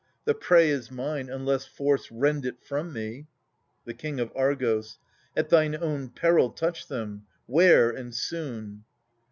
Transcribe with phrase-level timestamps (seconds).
[0.25, 3.27] The prey is mine, unless force rend it from me.
[3.85, 4.97] The King of Argos.
[5.37, 8.83] At thine own peril touch them— 'ware, and soon